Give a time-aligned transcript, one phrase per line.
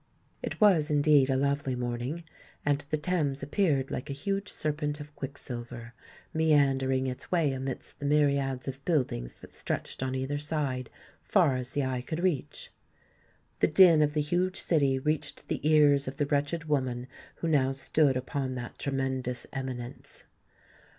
[0.41, 2.23] It was indeed a lovely morning;
[2.65, 5.93] and the Thames appeared like a huge serpent of quicksilver,
[6.33, 10.89] meandering its way amidst the myriads of buildings that stretched on either side,
[11.21, 12.71] far as the eye could reach.
[13.59, 17.05] The din of the huge city reached the ears of the wretched woman
[17.35, 20.23] who now stood upon that tremendous eminence.